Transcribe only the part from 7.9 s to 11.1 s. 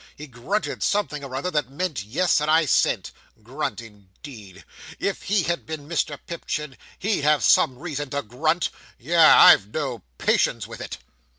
to grunt. Yah! I've no patience with it!"